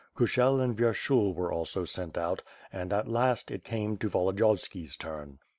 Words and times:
Kushel 0.17 0.59
and 0.59 0.75
Vyershul 0.75 1.35
were 1.35 1.51
also 1.51 1.85
sent 1.85 2.17
out, 2.17 2.41
and, 2.73 2.91
at 2.91 3.07
last, 3.07 3.51
it 3.51 3.63
came 3.63 3.97
to 3.97 4.09
Volo 4.09 4.31
diyovski's 4.31 4.97
turn. 4.97 5.37